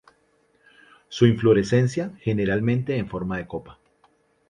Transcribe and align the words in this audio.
Su 1.09 1.27
inflorescencia 1.27 2.11
generalmente 2.21 2.97
en 2.97 3.07
forma 3.07 3.37
de 3.37 3.45
copa. 3.45 3.77